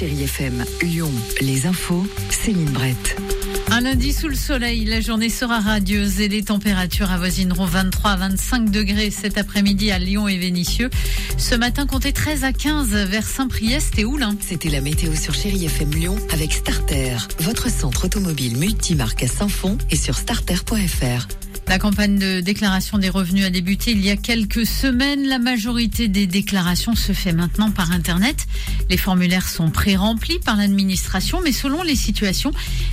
Chérie 0.00 0.22
FM, 0.22 0.64
Lyon, 0.80 1.12
les 1.42 1.66
infos, 1.66 2.06
Céline 2.30 2.70
Brett. 2.70 3.20
Un 3.70 3.82
lundi 3.82 4.14
sous 4.14 4.28
le 4.28 4.34
soleil, 4.34 4.86
la 4.86 5.02
journée 5.02 5.28
sera 5.28 5.60
radieuse 5.60 6.22
et 6.22 6.28
les 6.28 6.42
températures 6.42 7.10
avoisineront 7.10 7.66
23 7.66 8.12
à 8.12 8.16
25 8.16 8.70
degrés 8.70 9.10
cet 9.10 9.36
après-midi 9.36 9.90
à 9.90 9.98
Lyon 9.98 10.26
et 10.26 10.38
Vénissieux. 10.38 10.88
Ce 11.36 11.54
matin, 11.54 11.84
comptez 11.84 12.14
13 12.14 12.44
à 12.44 12.54
15 12.54 12.88
vers 12.88 13.26
Saint-Priest 13.26 13.98
et 13.98 14.06
Oulin. 14.06 14.34
C'était 14.40 14.70
la 14.70 14.80
météo 14.80 15.14
sur 15.14 15.34
Chérie 15.34 15.66
FM 15.66 15.90
Lyon 15.90 16.16
avec 16.32 16.54
Starter, 16.54 17.18
votre 17.40 17.68
centre 17.68 18.06
automobile 18.06 18.56
multimarque 18.56 19.24
à 19.24 19.28
Saint-Fond 19.28 19.76
et 19.90 19.96
sur 19.96 20.16
starter.fr. 20.16 21.49
La 21.70 21.78
campagne 21.78 22.18
de 22.18 22.40
déclaration 22.40 22.98
des 22.98 23.08
revenus 23.08 23.44
a 23.44 23.50
débuté 23.50 23.92
il 23.92 24.04
y 24.04 24.10
a 24.10 24.16
quelques 24.16 24.66
semaines. 24.66 25.28
La 25.28 25.38
majorité 25.38 26.08
des 26.08 26.26
déclarations 26.26 26.96
se 26.96 27.12
fait 27.12 27.30
maintenant 27.30 27.70
par 27.70 27.92
Internet. 27.92 28.48
Les 28.88 28.96
formulaires 28.96 29.48
sont 29.48 29.70
pré-remplis 29.70 30.40
par 30.40 30.56
l'administration, 30.56 31.40
mais 31.44 31.52
selon 31.52 31.84
les 31.84 31.94
situations, 31.94 32.50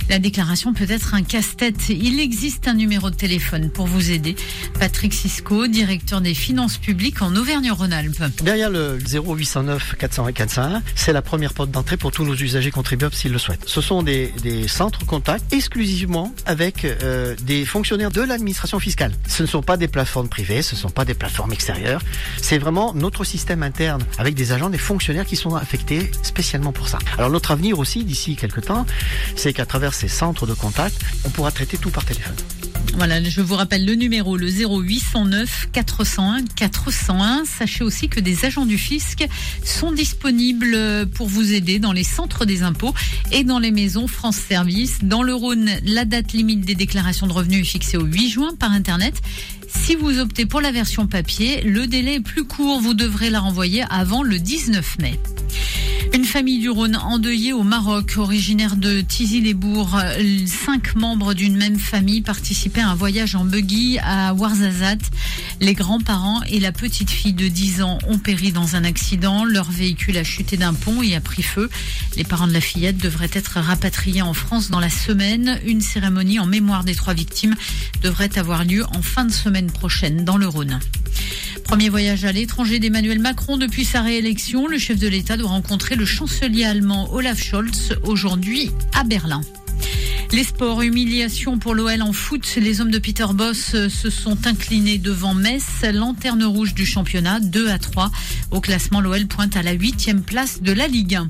la 0.08 0.20
déclaration 0.20 0.74
peut 0.74 0.86
être 0.88 1.14
un 1.14 1.22
casse-tête. 1.22 1.88
Il 1.88 2.20
existe 2.20 2.68
un 2.68 2.74
numéro 2.74 3.10
de 3.10 3.16
téléphone 3.16 3.68
pour 3.68 3.88
vous 3.88 4.12
aider. 4.12 4.36
Patrick 4.78 5.12
Cisco, 5.12 5.66
directeur 5.66 6.20
des 6.20 6.34
finances 6.34 6.76
publiques 6.76 7.20
en 7.20 7.34
Auvergne-Rhône-Alpes. 7.34 8.22
Derrière 8.44 8.70
le 8.70 8.96
0809 8.96 9.96
401 9.98 10.30
401, 10.30 10.82
c'est 10.94 11.12
la 11.12 11.22
première 11.22 11.52
porte 11.52 11.72
d'entrée 11.72 11.96
pour 11.96 12.12
tous 12.12 12.24
nos 12.24 12.36
usagers 12.36 12.70
contribuables 12.70 13.16
s'ils 13.16 13.32
le 13.32 13.38
souhaitent. 13.38 13.64
Ce 13.66 13.80
sont 13.80 14.04
des, 14.04 14.32
des 14.44 14.68
centres 14.68 15.04
contacts 15.04 15.52
exclusivement 15.52 16.32
avec 16.46 16.84
euh, 16.84 17.34
des 17.42 17.64
fonctionnaires 17.64 18.12
de 18.12 18.20
l'administration 18.20 18.67
fiscale. 18.78 19.12
Ce 19.26 19.42
ne 19.42 19.48
sont 19.48 19.62
pas 19.62 19.78
des 19.78 19.88
plateformes 19.88 20.28
privées, 20.28 20.60
ce 20.60 20.74
ne 20.74 20.80
sont 20.80 20.90
pas 20.90 21.06
des 21.06 21.14
plateformes 21.14 21.52
extérieures. 21.52 22.02
C'est 22.42 22.58
vraiment 22.58 22.92
notre 22.92 23.24
système 23.24 23.62
interne 23.62 24.02
avec 24.18 24.34
des 24.34 24.52
agents, 24.52 24.68
des 24.68 24.76
fonctionnaires 24.76 25.24
qui 25.24 25.36
sont 25.36 25.54
affectés 25.54 26.10
spécialement 26.22 26.72
pour 26.72 26.88
ça. 26.88 26.98
Alors 27.16 27.30
notre 27.30 27.52
avenir 27.52 27.78
aussi 27.78 28.04
d'ici 28.04 28.36
quelques 28.36 28.66
temps, 28.66 28.84
c'est 29.36 29.54
qu'à 29.54 29.64
travers 29.64 29.94
ces 29.94 30.08
centres 30.08 30.46
de 30.46 30.54
contact, 30.54 31.00
on 31.24 31.30
pourra 31.30 31.50
traiter 31.50 31.78
tout 31.78 31.90
par 31.90 32.04
téléphone. 32.04 32.36
Voilà, 32.98 33.22
je 33.22 33.40
vous 33.40 33.54
rappelle 33.54 33.86
le 33.86 33.94
numéro, 33.94 34.36
le 34.36 34.48
0809 34.50 35.68
401 35.72 36.46
401. 36.56 37.44
Sachez 37.44 37.84
aussi 37.84 38.08
que 38.08 38.18
des 38.18 38.44
agents 38.44 38.66
du 38.66 38.76
fisc 38.76 39.24
sont 39.64 39.92
disponibles 39.92 41.06
pour 41.14 41.28
vous 41.28 41.52
aider 41.52 41.78
dans 41.78 41.92
les 41.92 42.02
centres 42.02 42.44
des 42.44 42.64
impôts 42.64 42.92
et 43.30 43.44
dans 43.44 43.60
les 43.60 43.70
maisons 43.70 44.08
France 44.08 44.38
Service. 44.38 44.98
Dans 45.04 45.22
le 45.22 45.32
Rhône, 45.32 45.70
la 45.84 46.06
date 46.06 46.32
limite 46.32 46.62
des 46.62 46.74
déclarations 46.74 47.28
de 47.28 47.32
revenus 47.32 47.60
est 47.60 47.70
fixée 47.70 47.98
au 47.98 48.04
8 48.04 48.30
juin 48.30 48.50
par 48.58 48.72
Internet. 48.72 49.14
Si 49.68 49.94
vous 49.94 50.18
optez 50.18 50.44
pour 50.44 50.60
la 50.60 50.72
version 50.72 51.06
papier, 51.06 51.60
le 51.62 51.86
délai 51.86 52.14
est 52.14 52.20
plus 52.20 52.46
court. 52.46 52.80
Vous 52.80 52.94
devrez 52.94 53.30
la 53.30 53.38
renvoyer 53.38 53.84
avant 53.90 54.24
le 54.24 54.40
19 54.40 54.98
mai. 54.98 55.20
Famille 56.28 56.58
du 56.58 56.68
Rhône 56.68 56.94
endeuillée 56.94 57.54
au 57.54 57.62
Maroc, 57.62 58.16
originaire 58.18 58.76
de 58.76 59.00
Tizy-les-Bourgs. 59.00 59.96
Euh, 59.98 60.46
Cinq 60.46 60.94
membres 60.94 61.32
d'une 61.32 61.56
même 61.56 61.78
famille 61.78 62.20
participaient 62.20 62.82
à 62.82 62.90
un 62.90 62.94
voyage 62.94 63.34
en 63.34 63.46
buggy 63.46 63.98
à 64.02 64.34
Ouarzazate. 64.34 65.10
Les 65.60 65.72
grands-parents 65.72 66.42
et 66.42 66.60
la 66.60 66.70
petite 66.70 67.10
fille 67.10 67.32
de 67.32 67.48
10 67.48 67.80
ans 67.80 67.98
ont 68.06 68.18
péri 68.18 68.52
dans 68.52 68.76
un 68.76 68.84
accident. 68.84 69.46
Leur 69.46 69.70
véhicule 69.70 70.18
a 70.18 70.22
chuté 70.22 70.58
d'un 70.58 70.74
pont 70.74 71.02
et 71.02 71.16
a 71.16 71.22
pris 71.22 71.42
feu. 71.42 71.70
Les 72.14 72.24
parents 72.24 72.46
de 72.46 72.52
la 72.52 72.60
fillette 72.60 72.98
devraient 72.98 73.30
être 73.32 73.58
rapatriés 73.58 74.22
en 74.22 74.34
France 74.34 74.68
dans 74.68 74.80
la 74.80 74.90
semaine. 74.90 75.58
Une 75.64 75.80
cérémonie 75.80 76.38
en 76.40 76.46
mémoire 76.46 76.84
des 76.84 76.94
trois 76.94 77.14
victimes 77.14 77.54
devrait 78.02 78.38
avoir 78.38 78.66
lieu 78.66 78.84
en 78.94 79.00
fin 79.00 79.24
de 79.24 79.32
semaine 79.32 79.70
prochaine 79.70 80.26
dans 80.26 80.36
le 80.36 80.46
Rhône. 80.46 80.78
Premier 81.68 81.90
voyage 81.90 82.24
à 82.24 82.32
l'étranger 82.32 82.78
d'Emmanuel 82.78 83.18
Macron 83.18 83.58
depuis 83.58 83.84
sa 83.84 84.00
réélection. 84.00 84.66
Le 84.68 84.78
chef 84.78 84.98
de 84.98 85.06
l'État 85.06 85.36
doit 85.36 85.50
rencontrer 85.50 85.96
le 85.96 86.06
chancelier 86.06 86.64
allemand 86.64 87.12
Olaf 87.12 87.42
Scholz 87.42 87.94
aujourd'hui 88.04 88.70
à 88.94 89.04
Berlin. 89.04 89.42
Les 90.32 90.44
sports, 90.44 90.80
humiliation 90.80 91.58
pour 91.58 91.74
l'OL 91.74 92.00
en 92.00 92.14
foot. 92.14 92.56
Les 92.56 92.80
hommes 92.80 92.90
de 92.90 92.98
Peter 92.98 93.26
Boss 93.34 93.88
se 93.88 94.10
sont 94.10 94.46
inclinés 94.46 94.96
devant 94.96 95.34
Metz, 95.34 95.84
lanterne 95.92 96.44
rouge 96.44 96.72
du 96.72 96.86
championnat, 96.86 97.38
2 97.40 97.68
à 97.68 97.78
3. 97.78 98.10
Au 98.50 98.62
classement, 98.62 99.02
l'OL 99.02 99.26
pointe 99.26 99.54
à 99.54 99.62
la 99.62 99.72
huitième 99.72 100.22
place 100.22 100.62
de 100.62 100.72
la 100.72 100.88
Ligue 100.88 101.16
1. 101.16 101.28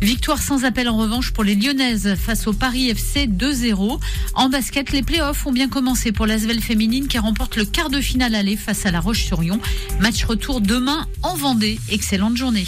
Victoire 0.00 0.40
sans 0.40 0.64
appel 0.64 0.88
en 0.88 0.96
revanche 0.96 1.32
pour 1.32 1.44
les 1.44 1.54
Lyonnaises 1.54 2.14
face 2.16 2.46
au 2.46 2.52
Paris 2.52 2.88
FC 2.88 3.26
2-0. 3.26 4.00
En 4.34 4.48
basket, 4.48 4.92
les 4.92 5.02
playoffs 5.02 5.46
ont 5.46 5.52
bien 5.52 5.68
commencé 5.68 6.10
pour 6.10 6.26
l'Asvel 6.26 6.60
féminine 6.60 7.06
qui 7.06 7.18
remporte 7.18 7.56
le 7.56 7.66
quart 7.66 7.90
de 7.90 8.00
finale 8.00 8.34
aller 8.34 8.56
face 8.56 8.86
à 8.86 8.90
la 8.90 9.00
Roche-sur-Yon. 9.00 9.60
Match 10.00 10.24
retour 10.24 10.60
demain 10.60 11.06
en 11.22 11.34
Vendée. 11.34 11.78
Excellente 11.90 12.36
journée. 12.36 12.66